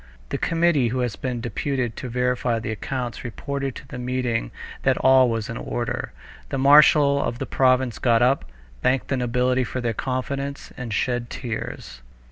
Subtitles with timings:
[0.29, 4.49] The committee who had been deputed to verify the accounts reported to the meeting
[4.81, 6.11] that all was in order.
[6.49, 8.45] The marshal of the province got up,
[8.81, 12.01] thanked the nobility for their confidence, and shed tears.